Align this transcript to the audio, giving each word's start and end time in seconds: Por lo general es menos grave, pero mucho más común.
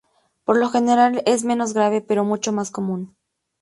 Por 0.45 0.57
lo 0.57 0.67
general 0.71 1.21
es 1.27 1.43
menos 1.43 1.75
grave, 1.75 2.01
pero 2.01 2.23
mucho 2.25 2.51
más 2.51 2.71
común. 2.71 3.15